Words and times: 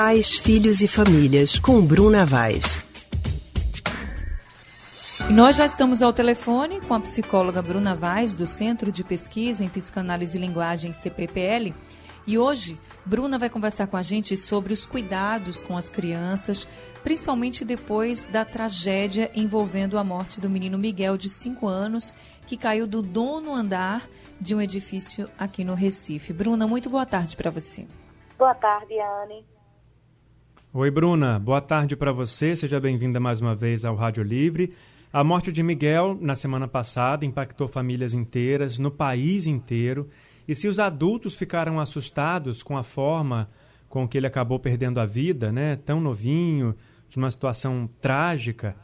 Pais, 0.00 0.38
Filhos 0.38 0.80
e 0.80 0.86
Famílias, 0.86 1.58
com 1.58 1.84
Bruna 1.84 2.24
Vaz. 2.24 2.80
Nós 5.28 5.56
já 5.56 5.66
estamos 5.66 6.02
ao 6.02 6.12
telefone 6.12 6.80
com 6.80 6.94
a 6.94 7.00
psicóloga 7.00 7.60
Bruna 7.60 7.96
Vaz, 7.96 8.32
do 8.32 8.46
Centro 8.46 8.92
de 8.92 9.02
Pesquisa 9.02 9.64
em 9.64 9.68
Psicanálise 9.68 10.38
e 10.38 10.40
Linguagem 10.40 10.92
CPPL. 10.92 11.74
E 12.24 12.38
hoje, 12.38 12.78
Bruna 13.04 13.40
vai 13.40 13.50
conversar 13.50 13.88
com 13.88 13.96
a 13.96 14.02
gente 14.02 14.36
sobre 14.36 14.72
os 14.72 14.86
cuidados 14.86 15.62
com 15.62 15.76
as 15.76 15.90
crianças, 15.90 16.68
principalmente 17.02 17.64
depois 17.64 18.22
da 18.22 18.44
tragédia 18.44 19.32
envolvendo 19.34 19.98
a 19.98 20.04
morte 20.04 20.40
do 20.40 20.48
menino 20.48 20.78
Miguel, 20.78 21.16
de 21.16 21.28
5 21.28 21.66
anos, 21.66 22.14
que 22.46 22.56
caiu 22.56 22.86
do 22.86 23.02
dono 23.02 23.52
andar 23.52 24.08
de 24.40 24.54
um 24.54 24.60
edifício 24.60 25.28
aqui 25.36 25.64
no 25.64 25.74
Recife. 25.74 26.32
Bruna, 26.32 26.68
muito 26.68 26.88
boa 26.88 27.04
tarde 27.04 27.36
para 27.36 27.50
você. 27.50 27.84
Boa 28.38 28.54
tarde, 28.54 28.94
Anne. 29.00 29.57
Oi, 30.70 30.90
Bruna. 30.90 31.38
Boa 31.38 31.62
tarde 31.62 31.96
para 31.96 32.12
você. 32.12 32.54
Seja 32.54 32.78
bem-vinda 32.78 33.18
mais 33.18 33.40
uma 33.40 33.54
vez 33.54 33.86
ao 33.86 33.96
Rádio 33.96 34.22
Livre. 34.22 34.74
A 35.10 35.24
morte 35.24 35.50
de 35.50 35.62
Miguel, 35.62 36.18
na 36.20 36.34
semana 36.34 36.68
passada, 36.68 37.24
impactou 37.24 37.66
famílias 37.66 38.12
inteiras, 38.12 38.78
no 38.78 38.90
país 38.90 39.46
inteiro. 39.46 40.10
E 40.46 40.54
se 40.54 40.68
os 40.68 40.78
adultos 40.78 41.34
ficaram 41.34 41.80
assustados 41.80 42.62
com 42.62 42.76
a 42.76 42.82
forma 42.82 43.48
com 43.88 44.06
que 44.06 44.18
ele 44.18 44.26
acabou 44.26 44.58
perdendo 44.58 45.00
a 45.00 45.06
vida, 45.06 45.50
né, 45.50 45.74
tão 45.74 46.02
novinho, 46.02 46.74
de 47.08 47.16
uma 47.16 47.30
situação 47.30 47.88
trágica, 47.98 48.76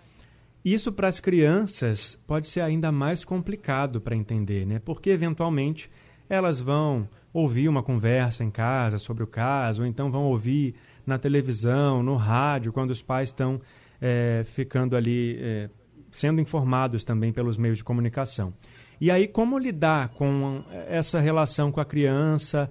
isso 0.65 0.91
para 0.91 1.09
as 1.09 1.21
crianças 1.21 2.15
pode 2.27 2.49
ser 2.49 2.63
ainda 2.63 2.91
mais 2.91 3.27
complicado 3.27 4.01
para 4.01 4.17
entender, 4.17 4.67
né? 4.67 4.79
Porque 4.79 5.11
eventualmente 5.11 5.91
elas 6.31 6.59
vão 6.59 7.07
ouvir 7.31 7.69
uma 7.69 7.83
conversa 7.83 8.43
em 8.43 8.51
casa 8.51 8.97
sobre 8.97 9.23
o 9.23 9.27
caso, 9.27 9.83
ou 9.83 9.87
então 9.87 10.11
vão 10.11 10.23
ouvir 10.25 10.75
na 11.07 11.19
televisão, 11.19 12.03
no 12.03 12.17
rádio, 12.17 12.73
quando 12.73 12.91
os 12.91 13.03
pais 13.03 13.29
estão 13.29 13.61
é, 14.01 14.43
ficando 14.45 14.97
ali 14.97 15.39
é, 15.41 15.71
sendo 16.11 16.41
informados 16.41 17.05
também 17.05 17.33
pelos 17.33 17.57
meios 17.57 17.79
de 17.79 17.85
comunicação. 17.85 18.55
E 19.01 19.11
aí, 19.11 19.27
como 19.27 19.59
lidar 19.59 20.11
com 20.11 20.65
essa 20.89 21.21
relação 21.21 21.73
com 21.73 21.81
a 21.81 21.85
criança 21.85 22.71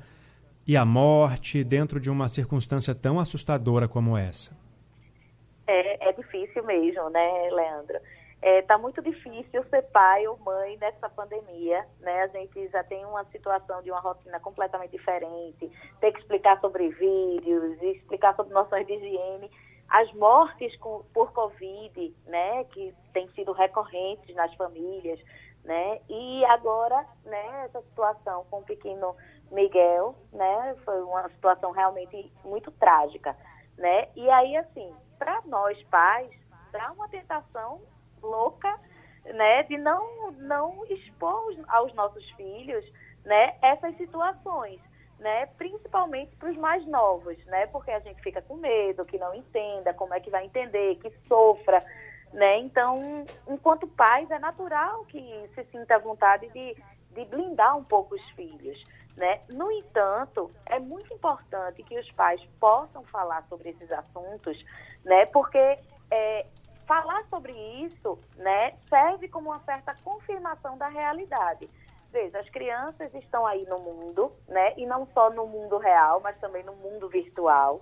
e 0.66 0.77
a 0.77 0.85
morte 0.85 1.63
dentro 1.63 1.99
de 1.99 2.09
uma 2.09 2.30
circunstância 2.30 2.95
tão 2.95 3.19
assustadora 3.19 3.88
como 3.88 4.17
essa? 4.17 4.58
É, 5.67 6.09
é 6.09 6.13
difícil 6.13 6.63
mesmo, 6.63 7.09
né, 7.09 7.49
Leandro? 7.52 7.99
É, 8.41 8.61
tá 8.63 8.77
muito 8.77 9.02
difícil 9.02 9.63
ser 9.69 9.83
pai 9.83 10.27
ou 10.27 10.38
mãe 10.39 10.77
nessa 10.77 11.08
pandemia, 11.08 11.86
né? 12.02 12.23
A 12.23 12.27
gente 12.27 12.67
já 12.67 12.83
tem 12.83 13.05
uma 13.05 13.23
situação 13.31 13.81
de 13.81 13.89
uma 13.89 14.02
rotina 14.02 14.38
completamente 14.41 14.91
diferente, 14.91 15.71
ter 16.02 16.11
que 16.11 16.19
explicar 16.19 16.59
sobre 16.59 16.89
vírus, 16.89 17.62
sobre 18.35 18.53
noções 18.53 18.88
de 18.88 18.93
higiene. 18.93 19.52
As 19.89 20.11
mortes 20.13 20.75
com, 20.77 21.03
por 21.13 21.33
Covid, 21.33 22.16
né, 22.25 22.63
que 22.65 22.95
têm 23.11 23.27
sido 23.33 23.52
recorrentes 23.52 24.33
nas 24.35 24.53
famílias, 24.55 25.19
né, 25.63 25.99
e 26.09 26.43
agora, 26.45 27.05
né, 27.25 27.65
essa 27.65 27.81
situação 27.81 28.45
com 28.49 28.59
o 28.59 28.63
pequeno 28.63 29.15
Miguel, 29.52 30.15
né, 30.31 30.75
foi 30.83 31.02
uma 31.03 31.30
situação 31.30 31.71
realmente 31.71 32.31
muito 32.43 32.71
trágica, 32.71 33.38
né, 33.77 34.07
e 34.15 34.30
aí, 34.30 34.55
assim, 34.58 34.93
para 35.19 35.41
nós 35.45 35.81
pais, 35.83 36.31
dá 36.71 36.91
uma 36.91 37.08
tentação 37.09 37.81
louca, 38.21 38.80
né, 39.25 39.63
de 39.63 39.77
não, 39.77 40.31
não 40.31 40.85
expor 40.85 41.53
aos 41.67 41.93
nossos 41.93 42.27
filhos, 42.31 42.83
né, 43.23 43.55
essas 43.61 43.95
situações, 43.97 44.81
né? 45.23 45.45
Principalmente 45.57 46.35
para 46.35 46.52
os 46.52 46.57
mais 46.57 46.85
novos, 46.85 47.38
né? 47.45 47.66
Porque 47.67 47.89
a 47.89 47.99
gente 48.02 48.21
fica 48.21 48.41
com 48.41 48.57
medo, 48.57 49.05
que 49.05 49.17
não 49.17 49.33
entenda, 49.33 49.93
como 49.93 50.13
é 50.13 50.19
que 50.19 50.30
vai 50.30 50.45
entender, 50.45 50.97
que 50.97 51.09
sofra, 51.27 51.80
né? 52.33 52.59
Então, 52.59 53.25
enquanto 53.47 53.88
pais, 53.88 54.30
é 54.30 54.38
natural 54.38 55.05
que 55.05 55.49
se 55.55 55.64
sinta 55.71 55.95
a 55.95 55.99
vontade 55.99 56.49
de, 56.49 56.75
de 57.11 57.25
blindar 57.25 57.77
um 57.77 57.86
pouco 57.86 58.15
os 58.15 58.30
filhos, 58.31 58.83
né? 59.15 59.39
No 59.48 59.71
entanto, 59.71 60.52
é 60.65 60.77
muito 60.77 61.14
importante 61.14 61.81
que 61.83 61.98
os 61.98 62.11
pais 62.11 62.43
possam 62.59 63.05
falar 63.05 63.45
sobre 63.48 63.69
esses 63.69 63.89
assuntos, 63.93 64.61
né? 65.05 65.25
Porque 65.27 65.80
é, 66.11 66.45
falar 66.86 67.23
sobre 67.30 67.53
isso, 67.81 68.19
né, 68.36 68.73
serve 68.89 69.30
como 69.30 69.52
uma 69.52 69.59
certa 69.61 69.95
confirmação 70.03 70.77
da 70.77 70.89
realidade. 70.89 71.69
Veja, 72.13 72.39
as 72.39 72.49
crianças 72.49 73.11
estão 73.15 73.43
aí 73.43 73.65
no 73.65 73.79
mundo, 73.79 74.31
né? 74.47 74.75
E 74.77 74.85
não 74.85 75.07
só 75.07 75.31
no 75.31 75.47
mundo 75.47 75.79
real, 75.79 76.21
mas 76.21 76.39
também 76.39 76.63
no 76.63 76.75
mundo 76.75 77.09
virtual. 77.09 77.81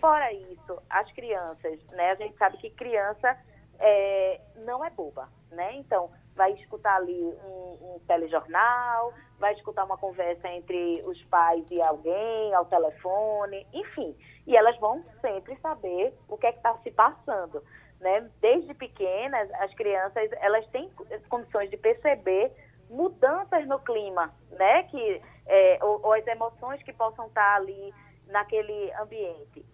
Fora 0.00 0.32
isso, 0.32 0.80
as 0.88 1.10
crianças, 1.10 1.84
né? 1.86 2.12
A 2.12 2.14
gente 2.14 2.36
sabe 2.38 2.56
que 2.58 2.70
criança 2.70 3.36
é, 3.80 4.40
não 4.58 4.84
é 4.84 4.90
boba, 4.90 5.28
né? 5.50 5.74
Então, 5.74 6.08
vai 6.36 6.52
escutar 6.52 6.94
ali 6.94 7.20
um, 7.20 7.96
um, 7.96 8.00
telejornal, 8.06 9.12
vai 9.40 9.52
escutar 9.54 9.84
uma 9.84 9.98
conversa 9.98 10.48
entre 10.50 11.02
os 11.04 11.20
pais 11.24 11.64
e 11.68 11.82
alguém, 11.82 12.54
ao 12.54 12.66
telefone, 12.66 13.66
enfim. 13.72 14.16
E 14.46 14.56
elas 14.56 14.78
vão 14.78 15.04
sempre 15.20 15.56
saber 15.56 16.14
o 16.28 16.38
que 16.38 16.46
é 16.46 16.52
que 16.52 16.58
está 16.58 16.78
se 16.78 16.92
passando, 16.92 17.60
né? 17.98 18.30
Desde 18.40 18.72
pequenas, 18.72 19.50
as 19.54 19.74
crianças, 19.74 20.30
elas 20.34 20.64
têm 20.68 20.88
condições 21.28 21.68
de 21.70 21.76
perceber 21.76 22.52
mudanças 22.90 23.66
no 23.66 23.78
clima, 23.80 24.32
né? 24.50 24.84
Que, 24.84 25.22
é, 25.46 25.78
ou, 25.82 26.00
ou, 26.04 26.12
as 26.12 26.26
emoções 26.26 26.82
que 26.82 26.92
possam 26.92 27.26
estar 27.26 27.56
ali 27.56 27.94
naquele 28.28 28.92
ambiente. 28.94 29.64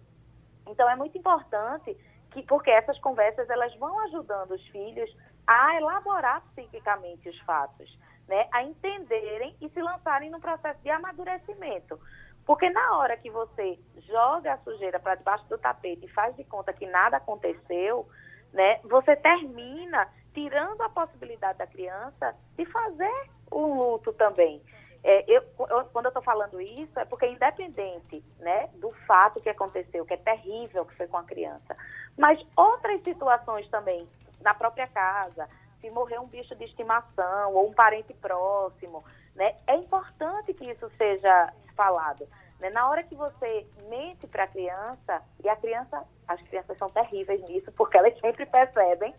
Então 0.67 0.89
é 0.89 0.95
muito 0.95 1.17
importante 1.17 1.97
que, 2.31 2.43
porque 2.43 2.69
essas 2.69 2.97
conversas 2.99 3.49
elas 3.49 3.73
vão 3.75 3.99
ajudando 4.01 4.51
os 4.51 4.67
filhos 4.67 5.09
a 5.45 5.75
elaborar 5.75 6.41
psiquicamente 6.53 7.27
os 7.29 7.39
fatos, 7.41 7.97
né? 8.27 8.47
A 8.53 8.63
entenderem 8.63 9.55
e 9.59 9.69
se 9.69 9.81
lançarem 9.81 10.29
no 10.29 10.39
processo 10.39 10.81
de 10.81 10.89
amadurecimento. 10.89 11.99
Porque 12.45 12.69
na 12.69 12.97
hora 12.97 13.17
que 13.17 13.29
você 13.29 13.79
joga 14.07 14.53
a 14.53 14.57
sujeira 14.59 14.99
para 14.99 15.15
debaixo 15.15 15.45
do 15.47 15.57
tapete 15.57 16.05
e 16.05 16.11
faz 16.11 16.35
de 16.35 16.43
conta 16.43 16.73
que 16.73 16.85
nada 16.85 17.17
aconteceu, 17.17 18.07
né? 18.53 18.79
Você 18.83 19.15
termina 19.15 20.07
tirando 20.33 20.81
a 20.81 20.89
possibilidade 20.89 21.57
da 21.57 21.67
criança 21.67 22.35
de 22.57 22.65
fazer 22.65 23.29
o 23.49 23.65
luto 23.65 24.13
também. 24.13 24.61
É, 25.03 25.23
eu, 25.27 25.43
eu, 25.69 25.85
quando 25.85 26.05
eu 26.05 26.09
estou 26.09 26.21
falando 26.21 26.61
isso, 26.61 26.99
é 26.99 27.05
porque 27.05 27.25
independente 27.25 28.23
né, 28.39 28.67
do 28.75 28.91
fato 29.07 29.41
que 29.41 29.49
aconteceu, 29.49 30.05
que 30.05 30.13
é 30.13 30.17
terrível 30.17 30.85
que 30.85 30.95
foi 30.95 31.07
com 31.07 31.17
a 31.17 31.23
criança, 31.23 31.75
mas 32.17 32.39
outras 32.55 33.01
situações 33.03 33.67
também, 33.69 34.07
na 34.41 34.53
própria 34.53 34.87
casa, 34.87 35.49
se 35.79 35.89
morrer 35.89 36.19
um 36.19 36.27
bicho 36.27 36.55
de 36.55 36.65
estimação 36.65 37.53
ou 37.53 37.67
um 37.67 37.73
parente 37.73 38.13
próximo, 38.13 39.03
né, 39.35 39.55
é 39.65 39.75
importante 39.75 40.53
que 40.53 40.65
isso 40.65 40.89
seja 40.97 41.51
falado. 41.75 42.27
Né? 42.59 42.69
Na 42.69 42.87
hora 42.87 43.01
que 43.01 43.15
você 43.15 43.65
mente 43.89 44.27
para 44.27 44.43
a 44.43 44.47
criança, 44.47 45.21
e 45.43 45.49
a 45.49 45.55
criança, 45.55 46.05
as 46.27 46.39
crianças 46.43 46.77
são 46.77 46.89
terríveis 46.89 47.41
nisso, 47.49 47.71
porque 47.71 47.97
elas 47.97 48.17
sempre 48.19 48.45
percebem 48.45 49.15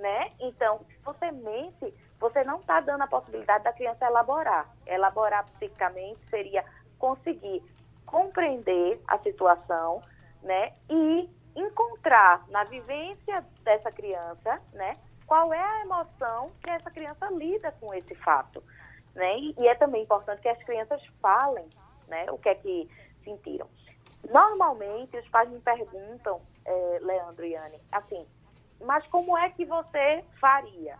né? 0.00 0.32
Então, 0.40 0.80
se 0.88 0.98
você 1.04 1.30
mente, 1.30 1.94
você 2.18 2.42
não 2.42 2.58
está 2.60 2.80
dando 2.80 3.02
a 3.02 3.06
possibilidade 3.06 3.64
da 3.64 3.72
criança 3.72 4.06
elaborar. 4.06 4.68
Elaborar 4.86 5.44
psicicamente 5.52 6.18
seria 6.28 6.64
conseguir 6.98 7.62
compreender 8.06 9.00
a 9.06 9.18
situação, 9.18 10.02
né? 10.42 10.72
E 10.88 11.28
encontrar 11.54 12.44
na 12.48 12.64
vivência 12.64 13.44
dessa 13.62 13.92
criança, 13.92 14.60
né? 14.72 14.98
Qual 15.26 15.52
é 15.52 15.62
a 15.62 15.82
emoção 15.82 16.50
que 16.62 16.70
essa 16.70 16.90
criança 16.90 17.30
lida 17.30 17.72
com 17.80 17.94
esse 17.94 18.14
fato, 18.16 18.62
né? 19.14 19.38
E, 19.38 19.54
e 19.58 19.68
é 19.68 19.74
também 19.74 20.02
importante 20.02 20.40
que 20.40 20.48
as 20.48 20.62
crianças 20.64 21.04
falem, 21.20 21.68
né? 22.08 22.26
O 22.30 22.38
que 22.38 22.48
é 22.48 22.54
que 22.54 22.88
sentiram. 23.22 23.68
Normalmente, 24.28 25.16
os 25.16 25.28
pais 25.28 25.48
me 25.50 25.60
perguntam, 25.60 26.40
é, 26.64 26.98
Leandro 27.00 27.44
e 27.44 27.54
Anne, 27.54 27.80
assim, 27.92 28.26
mas 28.84 29.06
como 29.08 29.36
é 29.36 29.50
que 29.50 29.64
você 29.64 30.24
faria? 30.40 30.96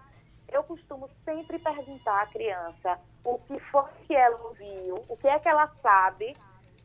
Eu 0.49 0.63
costumo 0.65 1.09
sempre 1.25 1.59
perguntar 1.59 2.23
à 2.23 2.27
criança 2.27 2.99
o 3.25 3.39
que 3.39 3.59
foi 3.71 3.85
que 4.07 4.15
ela 4.15 4.41
ouviu, 4.43 5.05
o 5.09 5.17
que 5.17 5.29
é 5.29 5.39
que 5.39 5.49
ela 5.49 5.69
sabe, 5.81 6.37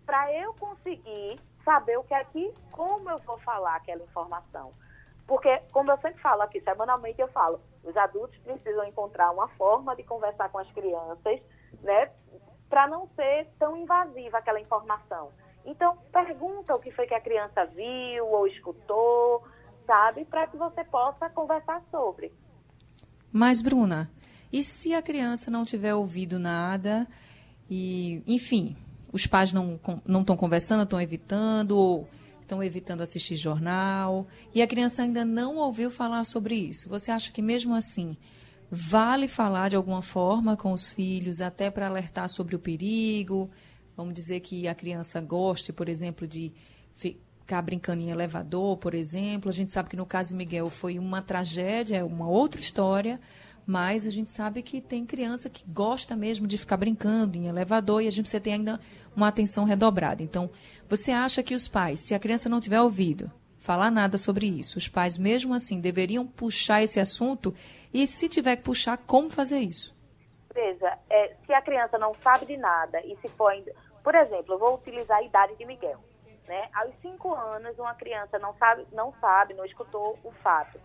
para 0.05 0.31
eu 0.33 0.53
conseguir 0.53 1.39
saber 1.63 1.97
o 1.97 2.03
que 2.03 2.13
é 2.13 2.23
que, 2.25 2.53
como 2.71 3.09
eu 3.09 3.17
vou 3.19 3.39
falar 3.39 3.75
aquela 3.75 4.03
informação. 4.03 4.71
Porque, 5.27 5.57
como 5.71 5.91
eu 5.91 5.97
sempre 5.97 6.21
falo 6.21 6.43
aqui, 6.43 6.61
semanalmente 6.61 7.19
eu 7.19 7.27
falo, 7.29 7.59
os 7.83 7.97
adultos 7.97 8.37
precisam 8.39 8.85
encontrar 8.85 9.31
uma 9.31 9.47
forma 9.49 9.95
de 9.95 10.03
conversar 10.03 10.49
com 10.49 10.59
as 10.59 10.71
crianças, 10.71 11.41
né, 11.81 12.11
para 12.69 12.87
não 12.87 13.07
ser 13.15 13.47
tão 13.57 13.75
invasiva 13.75 14.37
aquela 14.37 14.59
informação. 14.59 15.31
Então, 15.65 15.97
pergunta 16.11 16.75
o 16.75 16.79
que 16.79 16.91
foi 16.91 17.07
que 17.07 17.15
a 17.15 17.21
criança 17.21 17.65
viu 17.65 18.27
ou 18.27 18.45
escutou, 18.45 19.43
sabe? 19.85 20.25
Para 20.25 20.47
que 20.47 20.57
você 20.57 20.83
possa 20.83 21.29
conversar 21.29 21.81
sobre. 21.91 22.31
Mas, 23.31 23.61
Bruna, 23.61 24.09
e 24.51 24.63
se 24.63 24.93
a 24.93 25.01
criança 25.01 25.51
não 25.51 25.65
tiver 25.65 25.93
ouvido 25.93 26.39
nada 26.39 27.07
e, 27.69 28.23
enfim, 28.25 28.75
os 29.11 29.27
pais 29.27 29.53
não 29.53 29.79
estão 30.19 30.37
conversando, 30.37 30.83
estão 30.83 31.01
evitando, 31.01 31.71
ou 31.77 32.07
estão 32.41 32.63
evitando 32.63 33.01
assistir 33.01 33.35
jornal 33.35 34.27
e 34.53 34.61
a 34.61 34.67
criança 34.67 35.01
ainda 35.01 35.25
não 35.25 35.57
ouviu 35.57 35.89
falar 35.91 36.23
sobre 36.23 36.55
isso. 36.55 36.87
Você 36.89 37.11
acha 37.11 37.31
que 37.31 37.41
mesmo 37.41 37.75
assim 37.75 38.15
vale 38.69 39.27
falar 39.27 39.69
de 39.69 39.75
alguma 39.75 40.01
forma 40.01 40.55
com 40.55 40.71
os 40.71 40.93
filhos, 40.93 41.41
até 41.41 41.69
para 41.69 41.87
alertar 41.87 42.29
sobre 42.29 42.55
o 42.55 42.59
perigo? 42.59 43.49
Vamos 43.97 44.13
dizer 44.13 44.39
que 44.41 44.67
a 44.67 44.75
criança 44.75 45.19
goste, 45.21 45.73
por 45.73 45.89
exemplo, 45.89 46.27
de 46.27 46.53
ficar 47.45 47.61
brincando 47.61 48.01
em 48.01 48.09
elevador, 48.09 48.75
por 48.77 48.95
exemplo. 48.95 49.49
A 49.49 49.53
gente 49.53 49.71
sabe 49.71 49.87
que 49.87 49.95
no 49.95 50.05
caso 50.05 50.29
de 50.29 50.35
Miguel 50.35 50.67
foi 50.71 50.97
uma 50.97 51.21
tragédia, 51.21 51.97
é 51.97 52.03
uma 52.03 52.27
outra 52.27 52.59
história, 52.59 53.19
mas 53.67 54.07
a 54.07 54.09
gente 54.09 54.31
sabe 54.31 54.63
que 54.63 54.81
tem 54.81 55.05
criança 55.05 55.47
que 55.47 55.63
gosta 55.67 56.15
mesmo 56.15 56.47
de 56.47 56.57
ficar 56.57 56.75
brincando 56.75 57.37
em 57.37 57.47
elevador 57.47 58.01
e 58.01 58.07
a 58.07 58.09
gente 58.09 58.23
precisa 58.23 58.41
ter 58.41 58.53
ainda 58.53 58.79
uma 59.15 59.27
atenção 59.27 59.63
redobrada. 59.63 60.23
Então, 60.23 60.49
você 60.89 61.11
acha 61.11 61.43
que 61.43 61.53
os 61.53 61.67
pais, 61.67 61.99
se 61.99 62.15
a 62.15 62.19
criança 62.19 62.49
não 62.49 62.59
tiver 62.59 62.81
ouvido 62.81 63.31
falar 63.59 63.91
nada 63.91 64.17
sobre 64.17 64.47
isso, 64.47 64.79
os 64.79 64.89
pais 64.89 65.15
mesmo 65.15 65.53
assim 65.53 65.79
deveriam 65.79 66.25
puxar 66.25 66.81
esse 66.81 66.99
assunto 66.99 67.53
e 67.93 68.07
se 68.07 68.27
tiver 68.27 68.55
que 68.55 68.63
puxar, 68.63 68.97
como 68.97 69.29
fazer 69.29 69.59
isso? 69.59 69.95
Veja, 70.51 70.97
é, 71.11 71.35
se 71.45 71.53
a 71.53 71.61
criança 71.61 71.99
não 71.99 72.15
sabe 72.23 72.47
de 72.47 72.57
nada 72.57 72.99
e 73.05 73.15
se 73.17 73.27
for, 73.29 73.53
por 74.03 74.15
exemplo, 74.15 74.55
eu 74.55 74.59
vou 74.59 74.75
utilizar 74.75 75.17
a 75.17 75.23
idade 75.23 75.55
de 75.57 75.65
Miguel. 75.65 75.99
Né? 76.47 76.69
Aos 76.73 76.93
cinco 77.01 77.33
anos, 77.33 77.77
uma 77.79 77.95
criança 77.95 78.37
não 78.37 78.53
sabe, 78.55 78.85
não 78.91 79.13
sabe, 79.19 79.53
não 79.53 79.65
escutou 79.65 80.19
o 80.23 80.31
fato 80.31 80.79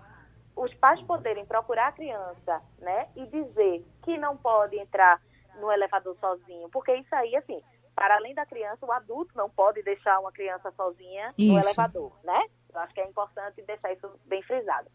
os 0.57 0.75
pais 0.75 1.01
poderem 1.03 1.47
procurar 1.47 1.89
a 1.89 1.93
criança, 1.93 2.63
né, 2.79 3.09
e 3.17 3.27
dizer 3.27 3.85
que 4.03 4.19
não 4.19 4.37
pode 4.37 4.79
entrar 4.79 5.21
no 5.59 5.71
elevador 5.73 6.17
sozinho, 6.21 6.69
porque 6.71 6.95
isso 6.95 7.15
aí, 7.15 7.35
assim, 7.37 7.63
para 7.95 8.17
além 8.17 8.35
da 8.35 8.47
criança, 8.47 8.85
o 8.85 8.93
adulto 8.93 9.37
não 9.37 9.51
pode 9.51 9.83
deixar 9.83 10.19
uma 10.21 10.33
criança 10.33 10.71
sozinha 10.73 11.29
isso. 11.37 11.53
no 11.53 11.61
elevador, 11.61 12.13
né? 12.25 12.47
Eu 12.73 12.81
acho 12.81 12.95
que 12.95 13.01
é 13.01 13.07
importante 13.07 13.61
deixar 13.63 13.93
isso 13.93 14.09
bem 14.27 14.43
frisado. 14.43 14.89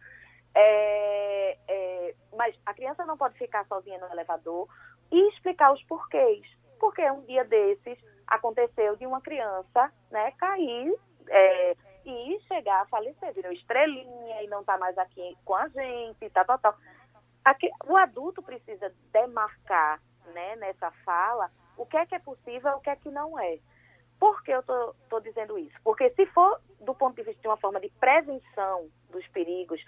É, 0.55 1.57
é, 1.67 2.15
mas 2.35 2.55
a 2.65 2.73
criança 2.73 3.05
não 3.05 3.17
pode 3.17 3.37
ficar 3.37 3.65
sozinha 3.67 3.99
no 3.99 4.07
elevador 4.07 4.67
e 5.11 5.29
explicar 5.29 5.73
os 5.73 5.83
porquês. 5.83 6.41
Porque 6.79 7.01
um 7.11 7.21
dia 7.25 7.43
desses 7.43 7.99
aconteceu 8.27 8.95
de 8.95 9.05
uma 9.05 9.21
criança 9.21 9.91
né, 10.11 10.31
cair 10.31 10.93
é, 11.29 11.75
e 12.05 12.39
chegar 12.47 12.81
a 12.81 12.85
falecer, 12.85 13.33
virou 13.33 13.51
estrelinha 13.51 14.43
e 14.43 14.47
não 14.47 14.61
está 14.61 14.77
mais 14.77 14.97
aqui 14.97 15.37
com 15.43 15.55
a 15.55 15.67
gente, 15.67 16.29
tal, 16.29 16.45
tal, 16.45 16.59
tal. 16.59 16.75
Aqui, 17.43 17.69
o 17.85 17.95
adulto 17.95 18.41
precisa 18.41 18.93
demarcar 19.11 20.01
né, 20.33 20.55
nessa 20.55 20.91
fala 21.03 21.49
o 21.77 21.85
que 21.85 21.97
é 21.97 22.05
que 22.05 22.15
é 22.15 22.19
possível 22.19 22.71
e 22.71 22.75
o 22.75 22.79
que 22.79 22.89
é 22.89 22.95
que 22.95 23.09
não 23.09 23.39
é. 23.39 23.59
Por 24.19 24.41
que 24.43 24.51
eu 24.51 24.59
estou 24.59 25.19
dizendo 25.21 25.57
isso? 25.57 25.75
Porque 25.83 26.09
se 26.11 26.25
for 26.27 26.59
do 26.79 26.95
ponto 26.95 27.15
de 27.15 27.23
vista 27.23 27.41
de 27.41 27.47
uma 27.47 27.57
forma 27.57 27.79
de 27.79 27.89
prevenção 27.99 28.89
dos 29.09 29.27
perigos, 29.27 29.83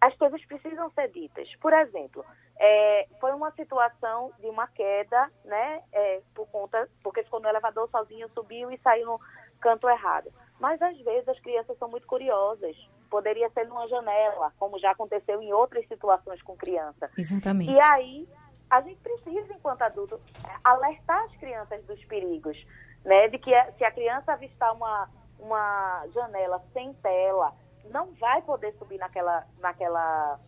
as 0.00 0.16
coisas 0.16 0.44
precisam 0.46 0.90
ser 0.90 1.08
ditas. 1.10 1.54
Por 1.56 1.72
exemplo, 1.72 2.24
é, 2.58 3.06
foi 3.20 3.32
uma 3.32 3.50
situação 3.52 4.32
de 4.38 4.46
uma 4.46 4.66
queda, 4.68 5.30
né, 5.44 5.82
é, 5.92 6.22
por 6.34 6.46
conta, 6.48 6.88
porque 7.02 7.22
ficou 7.22 7.40
no 7.40 7.48
elevador 7.48 7.88
sozinho, 7.90 8.28
subiu 8.30 8.70
e 8.70 8.78
saiu 8.78 9.06
no 9.06 9.20
canto 9.60 9.88
errado. 9.88 10.32
Mas 10.58 10.80
às 10.80 10.98
vezes 11.00 11.28
as 11.28 11.38
crianças 11.40 11.76
são 11.78 11.88
muito 11.88 12.06
curiosas. 12.06 12.76
Poderia 13.10 13.50
ser 13.50 13.66
numa 13.66 13.86
janela, 13.88 14.52
como 14.58 14.78
já 14.78 14.90
aconteceu 14.90 15.40
em 15.42 15.52
outras 15.52 15.86
situações 15.86 16.40
com 16.42 16.56
criança. 16.56 17.10
Exatamente. 17.16 17.72
E 17.72 17.80
aí 17.80 18.28
a 18.70 18.80
gente 18.80 19.00
precisa, 19.00 19.52
enquanto 19.52 19.82
adulto, 19.82 20.20
alertar 20.64 21.24
as 21.24 21.36
crianças 21.36 21.84
dos 21.84 22.02
perigos, 22.06 22.56
né? 23.04 23.28
De 23.28 23.38
que 23.38 23.52
se 23.76 23.84
a 23.84 23.92
criança 23.92 24.32
avistar 24.32 24.72
uma, 24.72 25.08
uma 25.38 26.06
janela 26.12 26.62
sem 26.72 26.92
tela, 26.94 27.54
não 27.90 28.12
vai 28.14 28.42
poder 28.42 28.74
subir 28.78 28.98
naquela, 28.98 29.46
naquela 29.60 30.40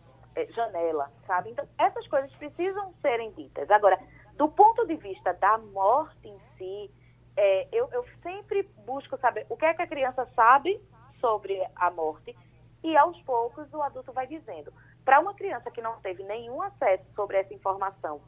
janela, 0.51 1.11
sabe? 1.25 1.51
Então, 1.51 1.67
essas 1.77 2.07
coisas 2.07 2.31
precisam 2.35 2.93
serem 3.01 3.31
ditas. 3.31 3.69
Agora, 3.69 3.99
do 4.35 4.49
ponto 4.49 4.85
de 4.85 4.95
vista 4.95 5.33
da 5.33 5.57
morte 5.57 6.27
em 6.27 6.39
si, 6.57 6.91
é, 7.35 7.67
eu, 7.71 7.89
eu 7.91 8.05
sempre 8.21 8.63
busco 8.85 9.17
saber 9.17 9.45
o 9.49 9.57
que 9.57 9.65
é 9.65 9.73
que 9.73 9.81
a 9.81 9.87
criança 9.87 10.27
sabe 10.35 10.81
sobre 11.19 11.61
a 11.75 11.91
morte 11.91 12.35
e 12.83 12.95
aos 12.97 13.21
poucos 13.23 13.71
o 13.73 13.81
adulto 13.81 14.13
vai 14.13 14.27
dizendo. 14.27 14.73
Para 15.03 15.19
uma 15.19 15.33
criança 15.33 15.71
que 15.71 15.81
não 15.81 15.99
teve 16.01 16.23
nenhum 16.23 16.61
acesso 16.61 17.03
sobre 17.15 17.37
essa 17.37 17.53
informação, 17.53 18.21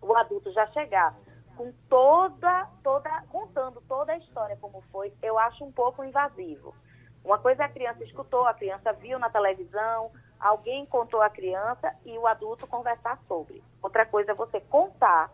o 0.00 0.14
adulto 0.14 0.52
já 0.52 0.66
chegar 0.68 1.14
com 1.56 1.72
toda, 1.88 2.68
toda, 2.82 3.10
contando 3.30 3.80
toda 3.82 4.12
a 4.12 4.18
história 4.18 4.56
como 4.60 4.82
foi, 4.90 5.12
eu 5.22 5.38
acho 5.38 5.64
um 5.64 5.72
pouco 5.72 6.04
invasivo. 6.04 6.74
Uma 7.24 7.38
coisa 7.38 7.62
é 7.62 7.66
a 7.66 7.70
criança 7.70 8.04
escutou, 8.04 8.46
a 8.46 8.54
criança 8.54 8.92
viu 8.92 9.18
na 9.18 9.30
televisão, 9.30 10.10
alguém 10.44 10.84
contou 10.84 11.22
a 11.22 11.30
criança 11.30 11.92
e 12.04 12.16
o 12.18 12.26
adulto 12.26 12.66
conversar 12.66 13.18
sobre. 13.26 13.62
Outra 13.82 14.04
coisa 14.04 14.32
é 14.32 14.34
você 14.34 14.60
contar 14.60 15.30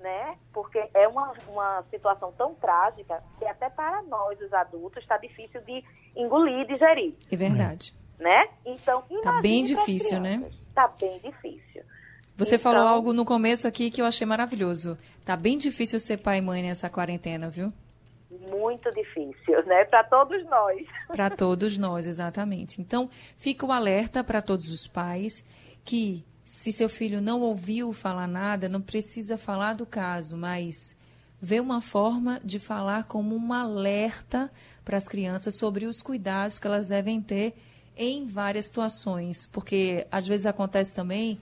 né? 0.00 0.36
Porque 0.52 0.78
é 0.94 1.08
uma, 1.08 1.32
uma 1.48 1.84
situação 1.90 2.32
tão 2.32 2.54
trágica 2.54 3.22
que 3.38 3.44
até 3.44 3.68
para 3.68 4.02
nós, 4.02 4.40
os 4.40 4.52
adultos, 4.52 5.02
está 5.02 5.16
difícil 5.16 5.60
de 5.62 5.82
engolir 6.14 6.60
e 6.60 6.66
digerir. 6.66 7.14
É 7.30 7.36
verdade. 7.36 7.94
Né? 8.18 8.48
Então, 8.64 9.02
Tá 9.22 9.40
bem 9.40 9.64
difícil, 9.64 10.20
né? 10.20 10.48
Tá 10.74 10.88
bem 11.00 11.18
difícil. 11.20 11.82
Você 12.36 12.56
então, 12.56 12.72
falou 12.72 12.86
algo 12.86 13.12
no 13.12 13.24
começo 13.24 13.66
aqui 13.66 13.90
que 13.90 14.00
eu 14.00 14.06
achei 14.06 14.26
maravilhoso. 14.26 14.98
Tá 15.24 15.36
bem 15.36 15.56
difícil 15.56 15.98
ser 15.98 16.18
pai 16.18 16.38
e 16.38 16.42
mãe 16.42 16.62
nessa 16.62 16.88
quarentena, 16.88 17.48
viu? 17.48 17.72
Muito 18.30 18.90
difícil, 18.90 19.64
né? 19.66 19.84
Para 19.84 20.02
todos 20.04 20.44
nós. 20.46 20.86
Para 21.08 21.30
todos 21.30 21.78
nós, 21.78 22.06
exatamente. 22.06 22.80
Então, 22.80 23.08
fica 23.36 23.64
o 23.64 23.72
alerta 23.72 24.24
para 24.24 24.42
todos 24.42 24.70
os 24.70 24.86
pais 24.86 25.44
que 25.84 26.24
se 26.44 26.72
seu 26.72 26.88
filho 26.88 27.20
não 27.20 27.40
ouviu 27.40 27.92
falar 27.92 28.26
nada, 28.28 28.68
não 28.68 28.80
precisa 28.80 29.36
falar 29.36 29.74
do 29.74 29.86
caso, 29.86 30.36
mas 30.36 30.96
vê 31.40 31.60
uma 31.60 31.80
forma 31.80 32.40
de 32.42 32.58
falar 32.58 33.04
como 33.04 33.36
um 33.36 33.52
alerta 33.52 34.50
para 34.84 34.96
as 34.96 35.08
crianças 35.08 35.56
sobre 35.56 35.86
os 35.86 36.00
cuidados 36.00 36.58
que 36.58 36.66
elas 36.66 36.88
devem 36.88 37.20
ter 37.20 37.54
em 37.96 38.26
várias 38.26 38.66
situações, 38.66 39.46
porque 39.46 40.06
às 40.10 40.26
vezes 40.26 40.46
acontece 40.46 40.94
também 40.94 41.40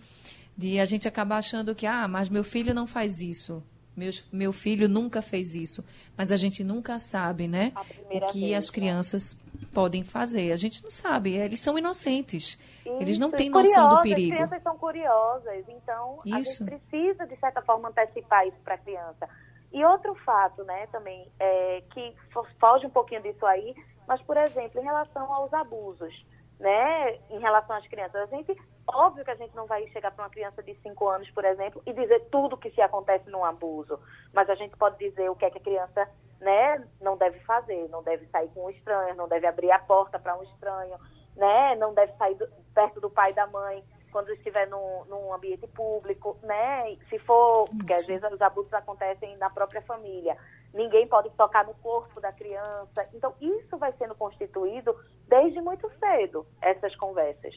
de 0.57 0.79
a 0.79 0.85
gente 0.85 1.09
acabar 1.09 1.39
achando 1.39 1.75
que 1.75 1.87
ah, 1.87 2.07
mas 2.07 2.29
meu 2.29 2.45
filho 2.45 2.73
não 2.73 2.87
faz 2.87 3.21
isso. 3.21 3.63
Meu, 3.97 4.11
meu 4.33 4.53
filho 4.53 4.89
nunca 4.89 5.23
fez 5.23 5.55
isso, 5.55 5.85
mas 6.17 6.33
a 6.33 6.37
gente 6.37 6.65
nunca 6.65 6.99
sabe, 6.99 7.47
né? 7.47 7.73
O 8.11 8.27
que 8.27 8.41
vez, 8.41 8.59
as 8.59 8.67
né? 8.69 8.75
crianças 8.75 9.35
né? 9.35 9.69
podem 9.73 10.03
fazer. 10.03 10.53
A 10.53 10.57
gente 10.57 10.83
não 10.83 10.91
sabe, 10.91 11.35
eles 11.35 11.61
são 11.61 11.79
inocentes. 11.79 12.59
Isso, 12.85 12.97
eles 13.01 13.19
não 13.19 13.31
têm 13.31 13.49
noção 13.49 13.89
do 13.89 14.03
perigo. 14.03 14.33
As 14.33 14.39
crianças 14.39 14.63
são 14.63 14.77
curiosas, 14.77 15.65
então 15.69 16.19
isso. 16.25 16.65
a 16.65 16.67
gente 16.67 16.81
precisa, 16.81 17.27
de 17.27 17.37
certa 17.37 17.63
forma, 17.63 17.89
antecipar 17.89 18.47
isso 18.47 18.59
para 18.65 18.75
a 18.75 18.79
criança. 18.79 19.29
E 19.73 19.85
outro 19.85 20.15
fato, 20.25 20.63
né, 20.65 20.87
também, 20.89 21.27
é, 21.39 21.83
que 21.93 22.15
foge 22.61 22.87
um 22.87 22.91
pouquinho 22.91 23.23
disso 23.23 23.45
aí, 23.45 23.75
mas, 24.07 24.21
por 24.23 24.37
exemplo, 24.37 24.81
em 24.81 24.85
relação 24.85 25.33
aos 25.33 25.53
abusos, 25.53 26.15
né, 26.59 27.19
em 27.31 27.39
relação 27.39 27.77
às 27.77 27.87
crianças, 27.87 28.23
a 28.23 28.27
gente 28.27 28.57
Óbvio 28.87 29.25
que 29.25 29.31
a 29.31 29.35
gente 29.35 29.55
não 29.57 29.67
vai 29.67 29.87
chegar 29.89 30.11
para 30.11 30.25
uma 30.25 30.31
criança 30.31 30.63
de 30.63 30.75
5 30.83 31.09
anos, 31.09 31.31
por 31.31 31.45
exemplo, 31.45 31.83
e 31.87 31.93
dizer 31.93 32.29
tudo 32.31 32.57
que 32.57 32.71
se 32.71 32.83
acontece 32.83 33.31
num 33.31 33.45
abuso, 33.45 33.99
mas 34.33 34.49
a 34.51 34.55
gente 34.55 34.77
pode 34.77 34.99
dizer 34.99 35.31
o 35.31 35.35
que 35.35 35.45
é 35.45 35.51
que 35.51 35.59
a 35.59 35.63
criança 35.63 36.09
né, 36.41 36.87
não 37.01 37.17
deve 37.17 37.39
fazer, 37.41 37.89
não 37.89 38.03
deve 38.03 38.27
sair 38.27 38.49
com 38.51 38.67
um 38.67 38.71
estranho, 38.71 39.15
não 39.15 39.27
deve 39.27 39.47
abrir 39.47 39.71
a 39.71 39.79
porta 39.79 40.19
para 40.19 40.37
um 40.37 40.43
estranho, 40.43 40.99
né, 41.35 41.75
não 41.77 41.95
deve 41.95 42.13
sair 42.15 42.35
do, 42.35 42.47
perto 42.75 43.01
do 43.01 43.09
pai 43.09 43.31
e 43.31 43.35
da 43.35 43.47
mãe 43.47 43.83
quando 44.13 44.31
estiver 44.33 44.69
num, 44.69 45.05
num 45.07 45.33
ambiente 45.33 45.67
público, 45.69 46.37
né, 46.43 46.97
se 47.09 47.19
for, 47.21 47.65
porque 47.65 47.93
às 47.95 48.07
vezes 48.07 48.31
os 48.31 48.41
abusos 48.41 48.73
acontecem 48.75 49.37
na 49.39 49.49
própria 49.49 49.81
família, 49.83 50.37
ninguém 50.75 51.09
pode 51.09 51.31
tocar 51.31 51.65
no 51.65 51.75
corpo 51.77 52.21
da 52.21 52.33
criança, 52.33 53.09
então 53.15 53.35
isso 53.41 53.79
vai 53.79 53.93
sendo 53.95 54.15
constituído 54.15 54.95
desde 55.35 55.61
muito 55.61 55.91
cedo, 55.99 56.47
essas 56.63 56.95
conversas. 56.97 57.55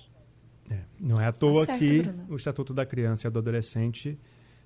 É, 0.69 0.79
não 0.99 1.21
é 1.21 1.27
à 1.27 1.31
toa 1.31 1.65
tá 1.65 1.77
certo, 1.77 1.79
que 1.79 2.01
Bruno. 2.01 2.25
o 2.29 2.35
Estatuto 2.35 2.73
da 2.73 2.85
Criança 2.85 3.27
e 3.27 3.31
do 3.31 3.39
Adolescente 3.39 4.19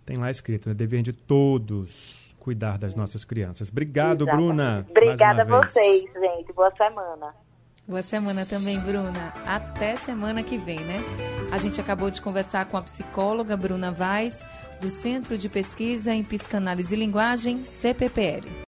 tem 0.06 0.18
lá 0.18 0.32
escrito, 0.32 0.70
né? 0.70 0.74
Dever 0.74 1.04
de 1.04 1.14
todos 1.14 2.34
cuidar 2.40 2.78
das 2.78 2.96
nossas 2.96 3.24
crianças. 3.24 3.70
Obrigado, 3.70 4.24
Exatamente. 4.24 4.48
Bruna. 4.48 4.86
Obrigada 4.90 5.42
a 5.44 5.46
vocês, 5.46 6.04
gente. 6.14 6.54
Boa 6.54 6.72
semana. 6.76 7.36
Boa 7.88 8.02
semana 8.02 8.46
também, 8.46 8.80
Bruna. 8.80 9.34
Até 9.46 9.96
semana 9.96 10.42
que 10.42 10.58
vem, 10.58 10.80
né? 10.80 11.02
A 11.52 11.58
gente 11.58 11.80
acabou 11.80 12.10
de 12.10 12.22
conversar 12.22 12.66
com 12.66 12.78
a 12.78 12.82
psicóloga 12.82 13.58
Bruna 13.58 13.92
Vaz, 13.92 14.46
do 14.80 14.90
Centro 14.90 15.38
de 15.38 15.50
Pesquisa 15.50 16.14
em 16.14 16.24
Psicanálise 16.24 16.96
e 16.96 16.98
Linguagem, 16.98 17.64
CPPL. 17.66 18.48